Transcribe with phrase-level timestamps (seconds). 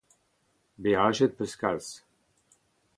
[0.81, 1.87] Beajet ez peus kalz.